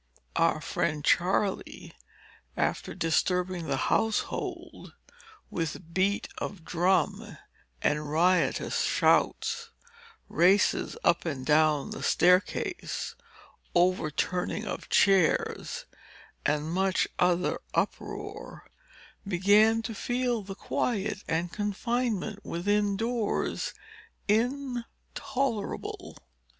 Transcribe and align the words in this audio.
Our 0.35 0.61
friend 0.61 1.05
Charley, 1.05 1.93
after 2.57 2.95
disturbing 2.95 3.67
the 3.67 3.77
household 3.77 4.93
with 5.51 5.93
beat 5.93 6.27
of 6.39 6.65
drum 6.65 7.37
and 7.83 8.09
riotous 8.09 8.81
shouts, 8.81 9.69
races 10.27 10.97
up 11.03 11.23
and 11.25 11.45
down 11.45 11.91
the 11.91 12.01
staircase, 12.01 13.13
overturning 13.75 14.65
of 14.65 14.89
chairs, 14.89 15.85
and 16.47 16.71
much 16.73 17.07
other 17.19 17.59
uproar, 17.75 18.71
began 19.27 19.83
to 19.83 19.93
feel 19.93 20.41
the 20.41 20.55
quiet 20.55 21.23
and 21.27 21.53
confinement 21.53 22.43
within 22.43 22.97
doors 22.97 23.75
intolerable. 24.27 26.17